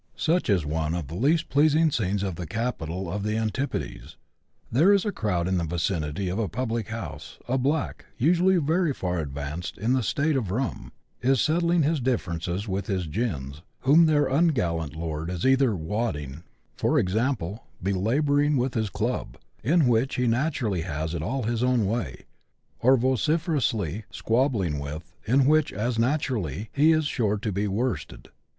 Such 0.17 0.49
is 0.49 0.65
one 0.65 0.95
of 0.95 1.09
the 1.09 1.13
least 1.15 1.47
pleasing 1.47 1.91
scenes 1.91 2.23
of 2.23 2.33
the 2.33 2.47
capital 2.47 3.07
of 3.07 3.21
the 3.21 3.37
antipodes. 3.37 4.17
There 4.71 4.91
is 4.91 5.05
a 5.05 5.11
crowd 5.11 5.47
in 5.47 5.59
the 5.59 5.63
vicinity 5.63 6.27
of 6.27 6.39
a 6.39 6.49
public 6.49 6.87
house; 6.87 7.37
a 7.47 7.59
black, 7.59 8.05
usually 8.17 8.57
very 8.57 8.95
far 8.95 9.19
advanced 9.19 9.77
in 9.77 9.95
a" 9.95 10.01
state 10.11 10.35
of 10.35 10.49
rum," 10.49 10.91
is 11.21 11.39
settling 11.39 11.83
his 11.83 11.99
differences 11.99 12.67
with 12.67 12.87
his" 12.87 13.05
gins," 13.05 13.61
whom 13.81 14.07
their 14.07 14.25
ungallant 14.25 14.95
lord 14.95 15.29
is 15.29 15.45
either" 15.45 15.75
waddying," 15.75 16.41
i. 16.83 17.53
e. 17.53 17.57
belabouring 17.83 18.57
with 18.57 18.73
his 18.73 18.89
club, 18.89 19.37
in 19.63 19.85
which 19.85 20.15
he 20.15 20.25
naturally 20.25 20.81
has 20.81 21.13
it 21.13 21.21
all 21.21 21.43
his 21.43 21.61
own 21.61 21.85
way, 21.85 22.25
or 22.79 22.97
vociferously 22.97 24.05
squabbling 24.09 24.79
with, 24.79 25.13
in 25.27 25.45
which, 25.45 25.71
as 25.71 25.99
naturally, 25.99 26.71
he 26.73 26.91
is 26.91 27.05
sure 27.05 27.37
to 27.37 27.51
be 27.51 27.67
worsted. 27.67 28.29